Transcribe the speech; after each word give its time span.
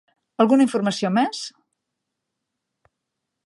Alguna 0.45 0.65
informació 0.67 1.11
més? 1.19 1.43